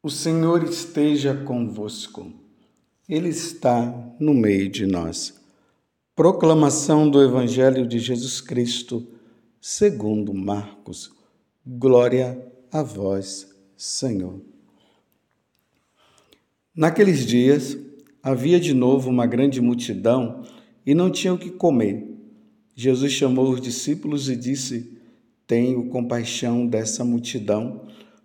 [0.00, 2.32] O Senhor esteja convosco,
[3.08, 5.34] Ele está no meio de nós.
[6.14, 9.04] Proclamação do Evangelho de Jesus Cristo,
[9.60, 11.10] segundo Marcos.
[11.66, 12.40] Glória
[12.70, 14.40] a vós, Senhor.
[16.72, 17.76] Naqueles dias
[18.22, 20.44] havia de novo uma grande multidão
[20.86, 22.06] e não tinham o que comer.
[22.72, 24.96] Jesus chamou os discípulos e disse:
[25.44, 27.87] Tenho compaixão dessa multidão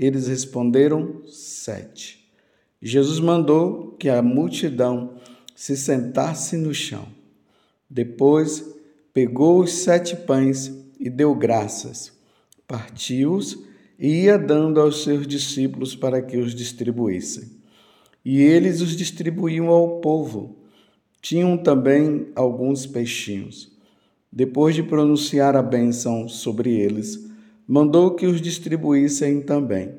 [0.00, 2.30] Eles responderam: Sete.
[2.80, 5.16] Jesus mandou que a multidão
[5.56, 7.08] se sentasse no chão.
[7.90, 8.64] Depois
[9.12, 12.12] pegou os sete pães e deu graças,
[12.64, 13.58] partiu-os
[13.98, 17.58] e ia dando aos seus discípulos para que os distribuíssem.
[18.24, 20.60] E eles os distribuíam ao povo.
[21.20, 23.76] Tinham também alguns peixinhos.
[24.30, 27.27] Depois de pronunciar a bênção sobre eles,
[27.68, 29.94] mandou que os distribuíssem também.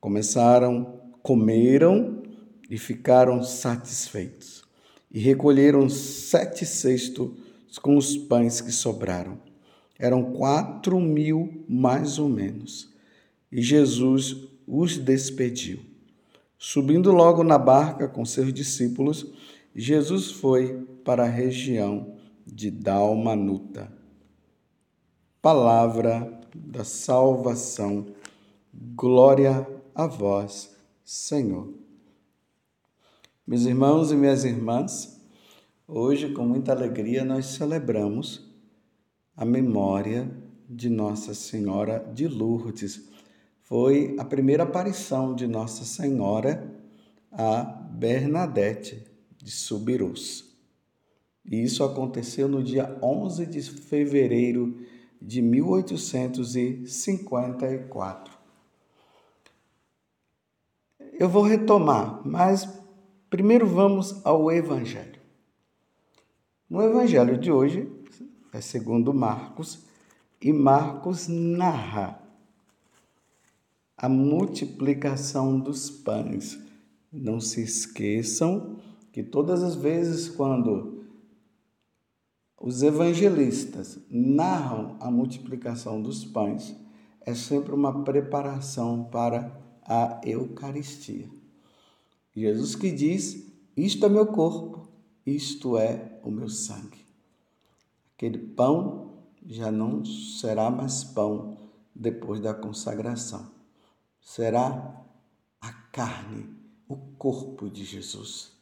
[0.00, 2.24] Começaram, comeram
[2.68, 4.64] e ficaram satisfeitos,
[5.08, 7.30] e recolheram sete cestos
[7.80, 9.38] com os pães que sobraram.
[9.98, 12.90] Eram quatro mil, mais ou menos.
[13.52, 15.78] E Jesus os despediu.
[16.58, 19.26] Subindo logo na barca com seus discípulos,
[19.74, 22.14] Jesus foi para a região
[22.46, 23.92] de Dalmanuta.
[25.40, 28.06] Palavra da salvação.
[28.72, 30.70] Glória a vós,
[31.04, 31.72] Senhor.
[33.46, 35.20] Meus irmãos e minhas irmãs,
[35.86, 38.48] hoje com muita alegria nós celebramos
[39.36, 40.30] a memória
[40.68, 43.08] de Nossa Senhora de Lourdes.
[43.62, 46.80] Foi a primeira aparição de Nossa Senhora
[47.32, 49.04] a Bernadette
[49.36, 50.50] de Subirus.
[51.44, 54.78] E isso aconteceu no dia 11 de fevereiro
[55.20, 58.40] de 1854.
[61.12, 62.66] Eu vou retomar, mas
[63.28, 65.20] primeiro vamos ao Evangelho.
[66.68, 67.92] No Evangelho de hoje,
[68.52, 69.84] é segundo Marcos,
[70.40, 72.20] e Marcos narra
[73.96, 76.58] a multiplicação dos pães.
[77.12, 78.78] Não se esqueçam
[79.12, 80.99] que todas as vezes quando
[82.60, 86.76] os evangelistas narram a multiplicação dos pães,
[87.22, 91.26] é sempre uma preparação para a Eucaristia.
[92.36, 94.86] Jesus que diz: Isto é meu corpo,
[95.24, 97.00] isto é o meu sangue.
[98.14, 99.14] Aquele pão
[99.46, 101.56] já não será mais pão
[101.94, 103.50] depois da consagração,
[104.20, 105.02] será
[105.62, 106.46] a carne,
[106.86, 108.52] o corpo de Jesus.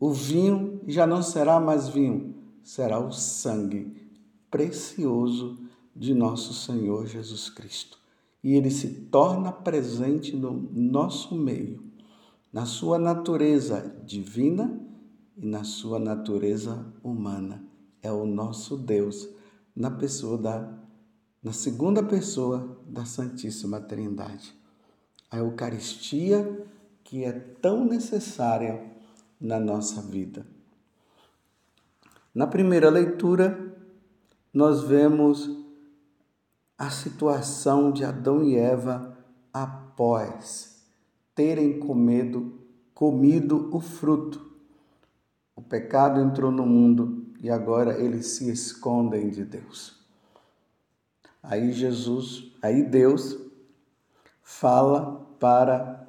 [0.00, 4.10] O vinho já não será mais vinho, será o sangue
[4.50, 5.58] precioso
[5.94, 7.98] de nosso Senhor Jesus Cristo.
[8.42, 11.84] E ele se torna presente no nosso meio,
[12.52, 14.80] na sua natureza divina
[15.36, 17.64] e na sua natureza humana.
[18.02, 19.28] É o nosso Deus
[19.74, 20.82] na pessoa da
[21.42, 24.54] na segunda pessoa da Santíssima Trindade.
[25.28, 26.68] A Eucaristia
[27.02, 28.92] que é tão necessária
[29.40, 30.46] na nossa vida.
[32.34, 33.76] Na primeira leitura,
[34.54, 35.50] nós vemos
[36.78, 39.18] a situação de Adão e Eva
[39.52, 40.82] após
[41.34, 42.58] terem comido,
[42.94, 44.50] comido o fruto.
[45.54, 50.00] O pecado entrou no mundo e agora eles se escondem de Deus.
[51.42, 53.38] Aí Jesus, aí Deus
[54.42, 56.08] fala para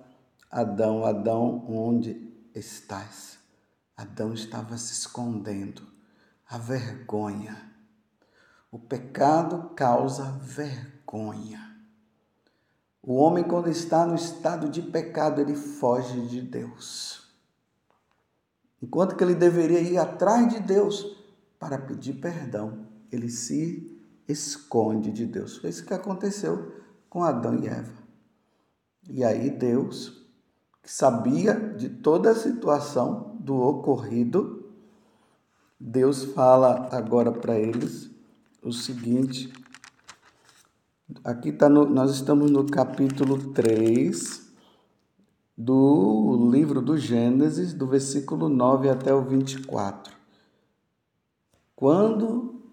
[0.49, 3.37] Adão: Adão, onde estás?
[3.97, 5.92] Adão estava se escondendo
[6.53, 7.57] a vergonha.
[8.71, 11.59] O pecado causa vergonha.
[13.01, 17.27] O homem, quando está no estado de pecado, ele foge de Deus.
[18.79, 21.17] Enquanto que ele deveria ir atrás de Deus
[21.57, 25.57] para pedir perdão, ele se esconde de Deus.
[25.57, 26.71] Foi isso que aconteceu
[27.09, 28.03] com Adão e Eva.
[29.09, 30.23] E aí Deus,
[30.83, 34.62] que sabia de toda a situação do ocorrido,
[35.85, 38.09] Deus fala agora para eles
[38.63, 39.51] o seguinte.
[41.25, 44.49] Aqui tá no, nós estamos no capítulo 3
[45.57, 50.15] do livro do Gênesis, do versículo 9 até o 24.
[51.75, 52.63] Quando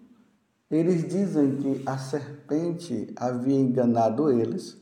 [0.69, 4.77] eles dizem que a serpente havia enganado eles,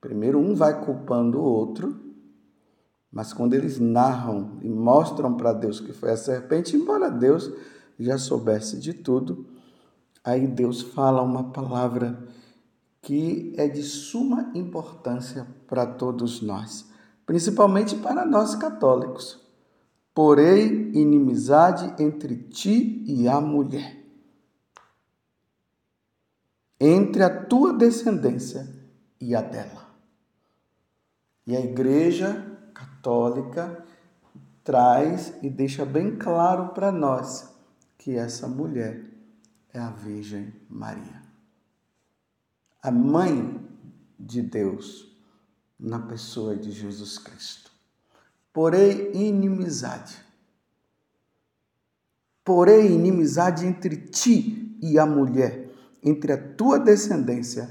[0.00, 2.09] primeiro um vai culpando o outro,
[3.12, 7.50] mas quando eles narram e mostram para Deus que foi a serpente, embora Deus
[7.98, 9.46] já soubesse de tudo,
[10.22, 12.22] aí Deus fala uma palavra
[13.02, 16.88] que é de suma importância para todos nós,
[17.26, 19.40] principalmente para nós católicos.
[20.14, 24.04] Porém, inimizade entre ti e a mulher,
[26.78, 28.68] entre a tua descendência
[29.20, 29.88] e a dela.
[31.46, 32.49] E a igreja
[33.00, 33.82] católica
[34.62, 37.50] traz e deixa bem claro para nós
[37.96, 39.04] que essa mulher
[39.72, 41.22] é a Virgem Maria,
[42.82, 43.58] a mãe
[44.18, 45.10] de Deus
[45.78, 47.70] na pessoa de Jesus Cristo.
[48.52, 50.18] Porém, inimizade.
[52.44, 55.70] Porém, inimizade entre ti e a mulher,
[56.02, 57.70] entre a tua descendência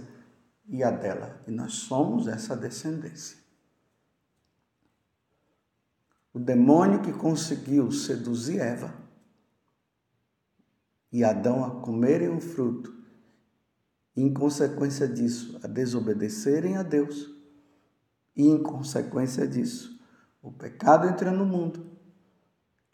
[0.68, 1.42] e a dela.
[1.48, 3.39] E nós somos essa descendência.
[6.34, 8.94] O demônio que conseguiu seduzir Eva
[11.12, 12.96] e Adão a comerem o fruto,
[14.16, 17.34] e em consequência disso, a desobedecerem a Deus,
[18.36, 20.00] e em consequência disso,
[20.42, 21.98] o pecado entra no mundo,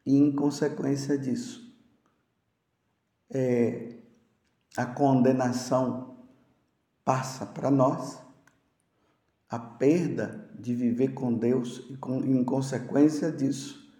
[0.05, 1.75] e em consequência disso,
[3.29, 3.97] é,
[4.77, 6.17] a condenação
[7.03, 8.19] passa para nós,
[9.49, 13.91] a perda de viver com Deus e, com, em consequência disso,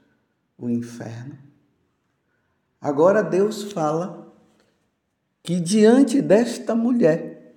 [0.58, 1.38] o inferno.
[2.80, 4.34] Agora Deus fala
[5.44, 7.56] que diante desta mulher,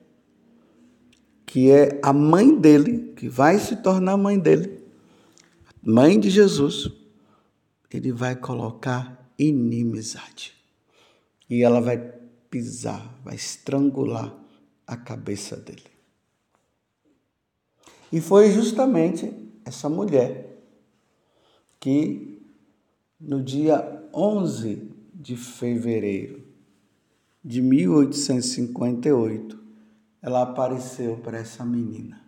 [1.47, 4.83] que é a mãe dele, que vai se tornar mãe dele,
[5.83, 6.91] mãe de Jesus,
[7.91, 10.55] ele vai colocar inimizade.
[11.49, 11.99] E ela vai
[12.51, 14.35] pisar, vai estrangular
[14.87, 15.98] a cabeça dele.
[18.13, 19.33] E foi justamente
[19.65, 20.59] essa mulher
[21.79, 22.43] que
[23.21, 26.43] no dia 11 de fevereiro
[27.45, 29.59] de 1858
[30.21, 32.21] ela apareceu para essa menina.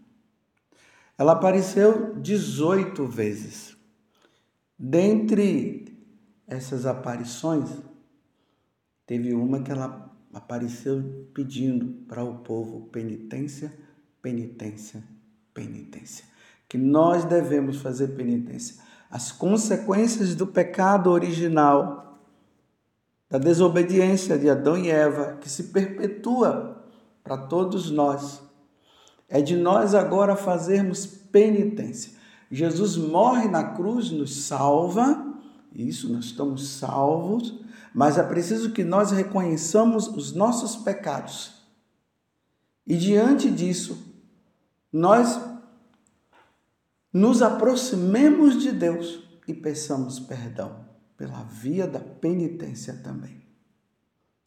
[1.17, 3.77] Ela apareceu 18 vezes.
[4.79, 5.99] Dentre
[6.47, 7.71] essas aparições,
[9.07, 13.73] teve uma que ela apareceu pedindo para o povo penitência,
[14.23, 15.05] penitência,
[15.61, 16.25] penitência.
[16.67, 18.77] Que nós devemos fazer penitência.
[19.11, 22.19] As consequências do pecado original,
[23.29, 26.83] da desobediência de Adão e Eva, que se perpetua
[27.23, 28.41] para todos nós,
[29.29, 32.13] é de nós agora fazermos penitência.
[32.51, 35.27] Jesus morre na cruz, nos salva,
[35.73, 37.55] isso, nós estamos salvos,
[37.95, 41.53] mas é preciso que nós reconheçamos os nossos pecados.
[42.87, 43.99] E diante disso,
[44.93, 45.50] nós
[47.13, 53.45] nos aproximemos de Deus e peçamos perdão pela via da penitência também.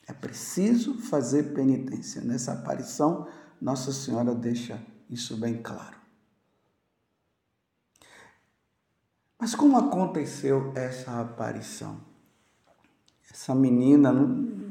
[0.08, 2.22] É preciso fazer penitência.
[2.22, 3.28] Nessa aparição,
[3.62, 5.98] Nossa Senhora deixa isso bem claro.
[9.38, 12.00] Mas como aconteceu essa aparição?
[13.30, 14.12] Essa menina,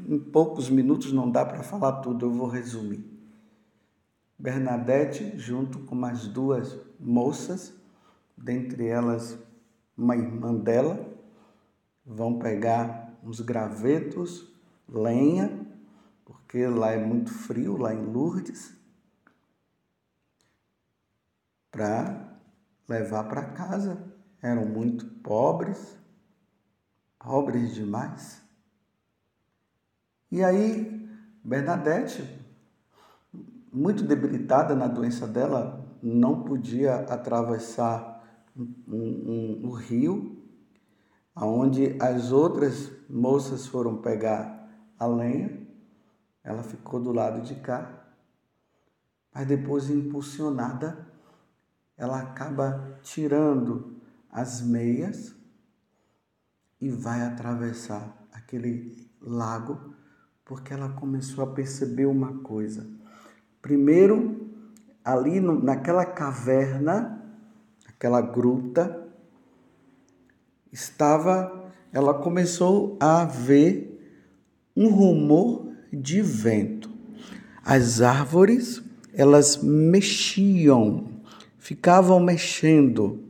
[0.07, 3.05] em poucos minutos não dá para falar tudo, eu vou resumir.
[4.37, 7.73] Bernadette, junto com mais duas moças,
[8.37, 9.37] dentre elas
[9.95, 11.13] uma irmã dela,
[12.05, 14.51] vão pegar uns gravetos,
[14.87, 15.67] lenha,
[16.25, 18.75] porque lá é muito frio, lá em Lourdes,
[21.71, 22.37] para
[22.87, 24.11] levar para casa.
[24.41, 25.97] Eram muito pobres,
[27.17, 28.41] pobres demais.
[30.29, 31.09] E aí,
[31.43, 32.43] Bernadette
[33.73, 38.12] muito debilitada na doença dela, não podia atravessar
[38.55, 40.37] um, um, um, rio,
[41.35, 44.69] aonde as outras moças foram pegar
[44.99, 45.65] a lenha,
[46.43, 48.03] ela ficou do lado de cá,
[49.33, 51.07] mas depois, impulsionada,
[51.97, 53.95] ela acaba tirando
[54.29, 55.35] as meias
[56.79, 59.95] e vai atravessar aquele lago,
[60.43, 62.85] porque ela começou a perceber uma coisa.
[63.61, 64.51] Primeiro,
[65.03, 67.22] ali no, naquela caverna,
[68.03, 69.07] aquela gruta,
[70.73, 73.97] estava, ela começou a ver
[74.75, 76.89] um rumor de vento.
[77.63, 78.83] As árvores,
[79.13, 81.11] elas mexiam,
[81.57, 83.23] ficavam mexendo.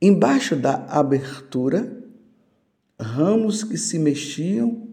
[0.00, 2.04] Embaixo da abertura,
[3.00, 4.86] ramos que se mexiam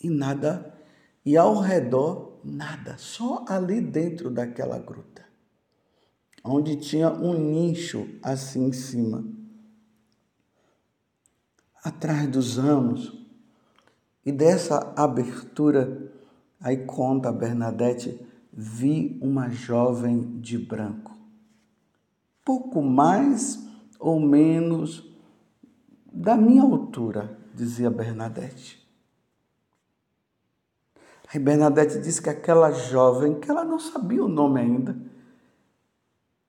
[0.00, 0.78] e nada,
[1.26, 5.27] e ao redor, nada, só ali dentro daquela gruta,
[6.48, 9.24] onde tinha um nicho assim em cima.
[11.84, 13.18] Atrás dos ramos,
[14.24, 16.12] e dessa abertura,
[16.60, 18.20] aí conta Bernadette,
[18.52, 21.16] vi uma jovem de branco,
[22.44, 23.66] pouco mais
[23.98, 25.08] ou menos
[26.12, 28.86] da minha altura, dizia Bernadette.
[31.32, 35.07] Aí Bernadette disse que aquela jovem, que ela não sabia o nome ainda,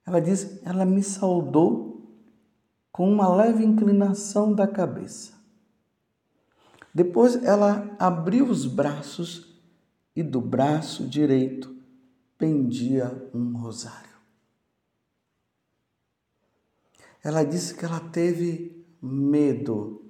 [0.09, 2.01] ela disse, ela me saudou
[2.91, 5.33] com uma leve inclinação da cabeça.
[6.91, 9.55] Depois ela abriu os braços
[10.15, 11.77] e do braço direito
[12.39, 14.09] pendia um rosário.
[17.23, 20.03] Ela disse que ela teve medo,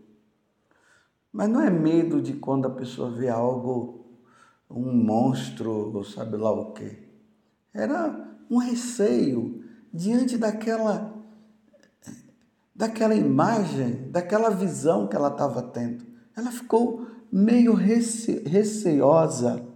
[1.29, 4.05] mas não é medo de quando a pessoa vê algo,
[4.69, 7.03] um monstro, ou sabe lá o quê.
[7.73, 9.58] Era um receio
[9.93, 11.17] diante daquela
[12.79, 16.05] daquela imagem, daquela visão que ela estava tendo.
[16.33, 19.67] Ela ficou meio rece, receosa.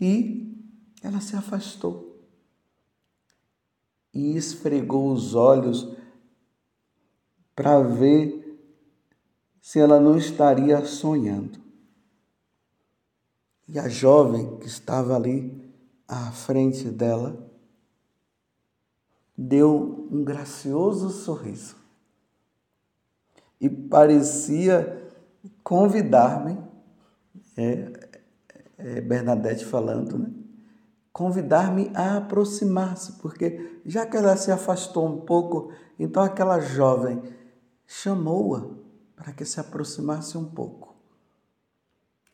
[0.00, 0.60] E
[1.00, 2.08] ela se afastou
[4.12, 5.96] e esfregou os olhos
[7.54, 8.60] para ver
[9.60, 11.60] se ela não estaria sonhando.
[13.68, 15.67] E a jovem que estava ali
[16.08, 17.46] à frente dela
[19.36, 21.76] deu um gracioso sorriso
[23.60, 25.06] e parecia
[25.62, 26.58] convidar-me,
[27.56, 27.92] é,
[28.78, 30.30] é Bernadette falando, né?
[31.12, 37.20] convidar-me a aproximar-se, porque já que ela se afastou um pouco, então aquela jovem
[37.86, 38.68] chamou-a
[39.16, 40.94] para que se aproximasse um pouco.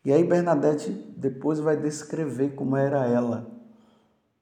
[0.05, 3.54] E aí Bernadette depois vai descrever como era ela.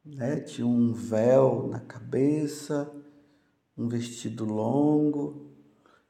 [0.05, 0.41] Né?
[0.41, 2.93] Tinha um véu na cabeça,
[3.77, 5.53] um vestido longo,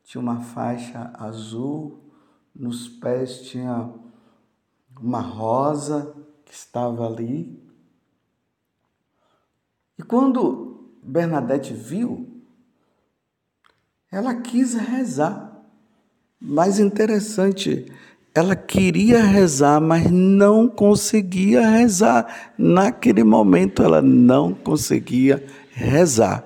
[0.03, 2.13] tinha uma faixa azul,
[2.55, 3.93] nos pés tinha
[5.01, 7.63] uma rosa que estava ali.
[9.99, 12.43] E quando Bernadette viu,
[14.11, 15.51] ela quis rezar.
[16.41, 17.91] Mas interessante,
[18.35, 22.53] ela queria rezar, mas não conseguia rezar.
[22.57, 26.45] Naquele momento ela não conseguia rezar.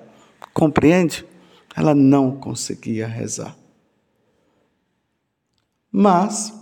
[0.53, 1.25] Compreende?
[1.77, 3.55] ela não conseguia rezar.
[5.93, 6.53] Mas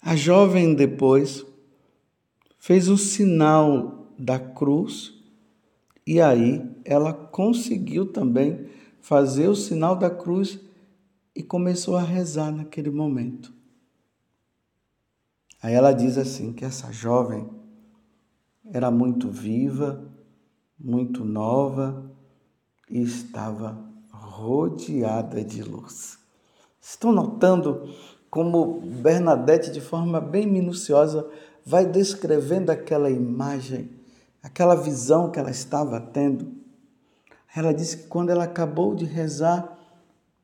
[0.00, 1.44] a jovem depois
[2.56, 5.12] fez o sinal da cruz
[6.06, 8.68] e aí ela conseguiu também
[9.00, 10.60] fazer o sinal da cruz
[11.34, 13.52] e começou a rezar naquele momento.
[15.64, 17.48] Aí ela diz assim que essa jovem
[18.70, 20.06] era muito viva,
[20.78, 22.04] muito nova,
[22.90, 26.18] e estava rodeada de luz.
[26.78, 27.88] Estão notando
[28.28, 31.26] como Bernadette, de forma bem minuciosa,
[31.64, 33.88] vai descrevendo aquela imagem,
[34.42, 36.46] aquela visão que ela estava tendo.
[37.56, 39.78] Ela disse que quando ela acabou de rezar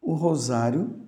[0.01, 0.99] o rosário,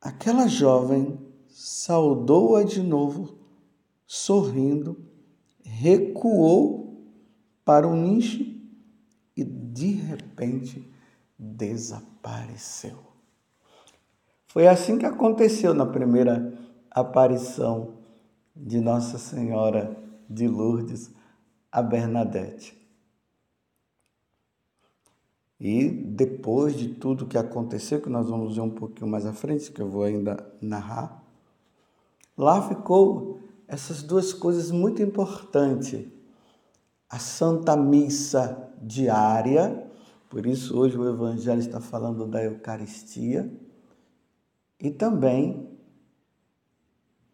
[0.00, 3.38] aquela jovem saudou-a de novo,
[4.06, 5.04] sorrindo,
[5.62, 7.02] recuou
[7.64, 8.44] para o nicho
[9.36, 10.90] e de repente
[11.38, 12.98] desapareceu.
[14.46, 16.58] Foi assim que aconteceu na primeira
[16.90, 17.98] aparição
[18.56, 19.96] de Nossa Senhora
[20.28, 21.10] de Lourdes
[21.70, 22.77] a Bernadette.
[25.60, 29.72] E depois de tudo que aconteceu, que nós vamos ver um pouquinho mais à frente,
[29.72, 31.24] que eu vou ainda narrar,
[32.36, 36.06] lá ficou essas duas coisas muito importantes
[37.08, 39.90] a Santa Missa diária,
[40.28, 43.50] por isso hoje o Evangelho está falando da Eucaristia,
[44.78, 45.70] e também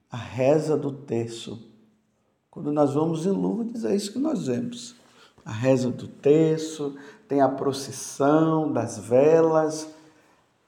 [0.09, 1.71] a reza do terço.
[2.51, 4.95] Quando nós vamos em Lourdes, é isso que nós vemos.
[5.45, 6.97] A reza do terço,
[7.29, 9.89] tem a procissão das velas,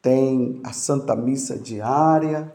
[0.02, 2.54] tem a Santa Missa diária,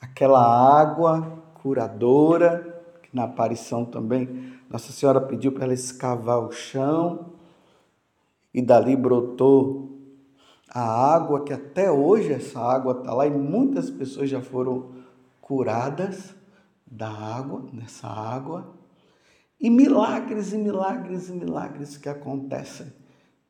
[0.00, 0.42] aquela
[0.80, 7.26] água curadora, que na aparição também nossa Senhora pediu para ela escavar o chão
[8.52, 9.88] e dali brotou
[10.68, 14.86] a água, que até hoje essa água está lá e muitas pessoas já foram
[15.40, 16.34] curadas
[16.84, 18.66] da água, nessa água,
[19.64, 22.92] e milagres e milagres e milagres que acontecem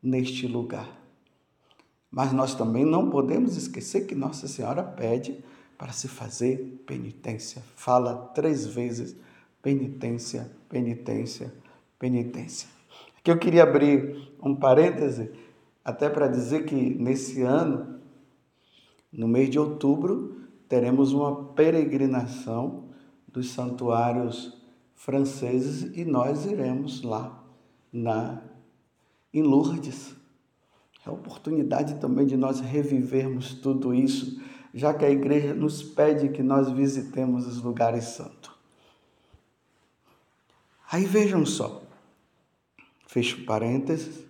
[0.00, 0.88] neste lugar.
[2.08, 5.42] Mas nós também não podemos esquecer que Nossa Senhora pede
[5.76, 7.64] para se fazer penitência.
[7.74, 9.16] Fala três vezes:
[9.60, 11.52] penitência, penitência,
[11.98, 12.68] penitência.
[13.18, 15.32] Aqui eu queria abrir um parêntese,
[15.84, 17.98] até para dizer que nesse ano,
[19.12, 22.84] no mês de outubro, teremos uma peregrinação
[23.26, 24.62] dos santuários
[25.04, 27.44] franceses e nós iremos lá
[27.92, 28.42] na
[29.34, 30.16] em Lourdes.
[31.04, 34.40] É a oportunidade também de nós revivermos tudo isso,
[34.72, 38.50] já que a igreja nos pede que nós visitemos os lugares santos.
[40.90, 41.82] Aí vejam só,
[43.06, 44.24] fecho parênteses.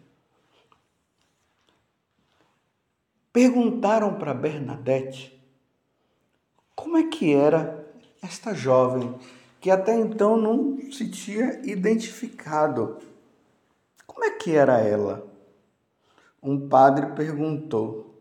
[3.33, 5.41] Perguntaram para Bernadette
[6.75, 7.89] como é que era
[8.21, 9.15] esta jovem
[9.65, 12.99] que até então não se tinha identificado.
[14.07, 15.27] Como é que era ela?
[16.43, 18.21] Um padre perguntou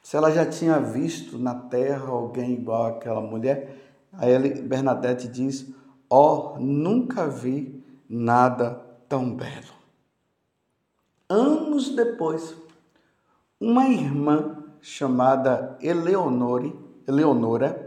[0.00, 3.76] se ela já tinha visto na terra alguém igual àquela mulher.
[4.12, 5.74] Aí Bernadette diz:
[6.08, 9.74] Ó, oh, nunca vi nada tão belo.
[11.28, 12.54] Anos depois,
[13.58, 17.81] uma irmã chamada Eleonore, Eleonora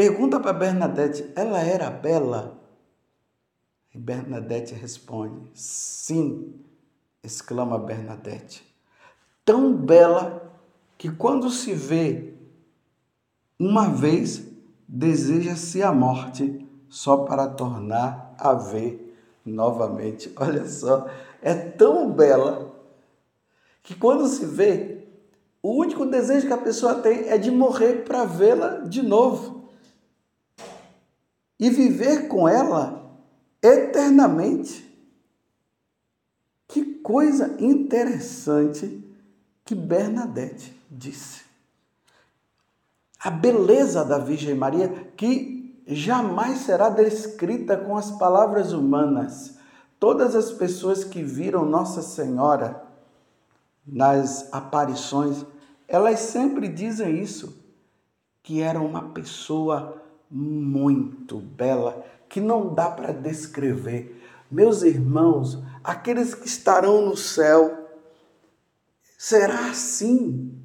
[0.00, 2.58] Pergunta para Bernadette, ela era bela?
[3.94, 6.54] E Bernadette responde, sim,
[7.22, 8.64] exclama Bernadette.
[9.44, 10.58] Tão bela
[10.96, 12.32] que quando se vê
[13.58, 14.42] uma vez,
[14.88, 19.14] deseja-se a morte só para tornar a ver
[19.44, 20.32] novamente.
[20.40, 21.10] Olha só,
[21.42, 22.74] é tão bela
[23.82, 25.04] que quando se vê,
[25.62, 29.59] o único desejo que a pessoa tem é de morrer para vê-la de novo
[31.60, 33.14] e viver com ela
[33.62, 34.88] eternamente.
[36.66, 39.04] Que coisa interessante
[39.62, 41.42] que Bernadette disse.
[43.22, 49.58] A beleza da Virgem Maria, que jamais será descrita com as palavras humanas.
[49.98, 52.82] Todas as pessoas que viram Nossa Senhora
[53.86, 55.44] nas aparições,
[55.86, 57.62] elas sempre dizem isso,
[58.42, 64.22] que era uma pessoa muito bela que não dá para descrever.
[64.50, 67.88] Meus irmãos, aqueles que estarão no céu,
[69.18, 70.56] será assim.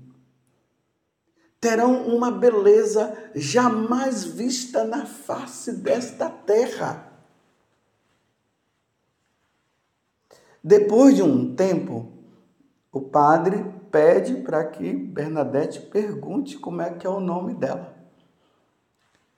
[1.60, 7.12] Terão uma beleza jamais vista na face desta terra.
[10.64, 12.12] Depois de um tempo,
[12.92, 17.95] o padre pede para que Bernadette pergunte como é que é o nome dela.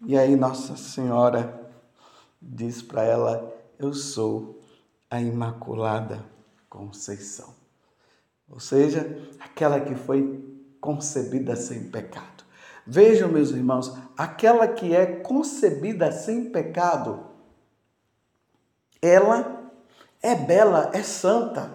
[0.05, 1.59] E aí Nossa Senhora
[2.41, 4.61] diz para ela: Eu sou
[5.09, 6.23] a Imaculada
[6.69, 7.55] Conceição.
[8.49, 10.45] Ou seja, aquela que foi
[10.79, 12.45] concebida sem pecado.
[12.85, 17.25] Vejam, meus irmãos, aquela que é concebida sem pecado,
[19.01, 19.71] ela
[20.21, 21.73] é bela, é santa,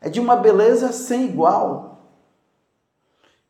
[0.00, 2.10] é de uma beleza sem igual.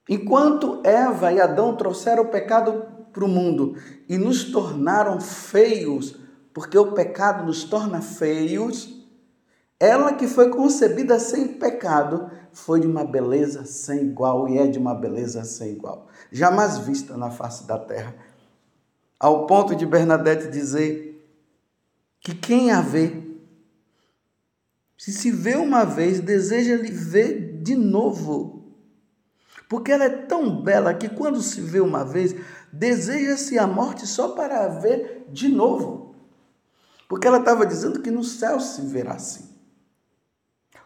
[0.08, 3.74] Enquanto Eva e Adão trouxeram o pecado para o mundo
[4.06, 6.16] e nos tornaram feios,
[6.52, 8.94] porque o pecado nos torna feios,
[9.80, 14.78] ela que foi concebida sem pecado foi de uma beleza sem igual e é de
[14.78, 18.14] uma beleza sem igual, jamais vista na face da terra.
[19.18, 21.26] Ao ponto de Bernadette dizer
[22.20, 23.22] que quem a vê,
[24.98, 28.56] se se vê uma vez, deseja lhe ver de novo.
[29.68, 32.34] Porque ela é tão bela que quando se vê uma vez,
[32.78, 36.14] deseja-se a morte só para a ver de novo.
[37.08, 39.48] Porque ela estava dizendo que no céu se verá assim.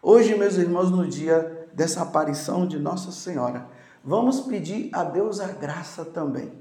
[0.03, 3.66] Hoje, meus irmãos, no dia dessa aparição de Nossa Senhora,
[4.05, 6.53] vamos pedir a Deus a graça também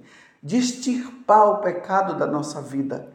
[0.42, 3.12] de extirpar o pecado da nossa vida,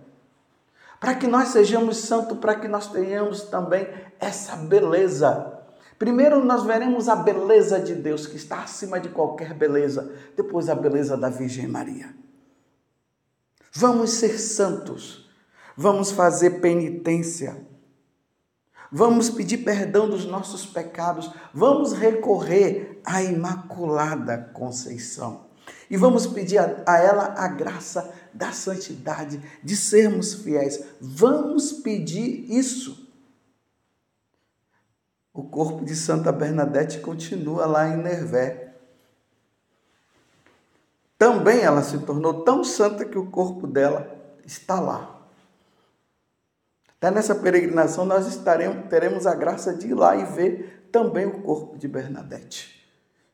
[1.00, 3.88] para que nós sejamos santos, para que nós tenhamos também
[4.20, 5.53] essa beleza
[5.98, 10.12] Primeiro nós veremos a beleza de Deus, que está acima de qualquer beleza.
[10.36, 12.14] Depois a beleza da Virgem Maria.
[13.72, 15.28] Vamos ser santos.
[15.76, 17.56] Vamos fazer penitência.
[18.90, 21.30] Vamos pedir perdão dos nossos pecados.
[21.52, 25.46] Vamos recorrer à Imaculada Conceição.
[25.90, 30.82] E vamos pedir a, ela a graça da santidade, de sermos fiéis.
[31.00, 33.03] Vamos pedir isso
[35.34, 38.60] o corpo de Santa Bernadette continua lá em Nervé.
[41.18, 45.26] também ela se tornou tão santa que o corpo dela está lá.
[46.98, 51.40] Até nessa peregrinação nós estaremos, teremos a graça de ir lá e ver também o
[51.40, 52.86] corpo de Bernadette.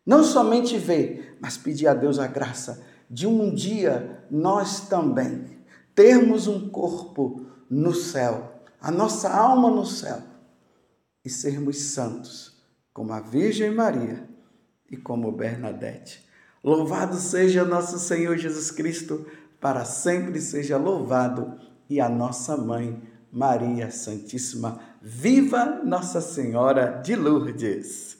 [0.06, 5.58] Não somente ver, mas pedir a Deus a graça de um dia nós também
[5.94, 10.29] termos um corpo no céu, a nossa alma no céu
[11.24, 14.28] e sermos santos, como a Virgem Maria
[14.90, 16.24] e como Bernadette.
[16.62, 19.26] Louvado seja nosso Senhor Jesus Cristo,
[19.60, 23.02] para sempre seja louvado, e a nossa mãe,
[23.32, 24.80] Maria Santíssima.
[25.02, 28.19] Viva Nossa Senhora de Lourdes!